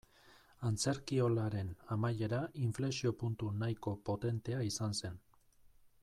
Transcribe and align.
Antzerkiolaren 0.67 1.67
amaiera 1.95 2.39
inflexio-puntu 2.69 3.51
nahiko 3.65 3.93
potentea 4.09 4.63
izan 4.71 4.97
zen. 5.03 5.21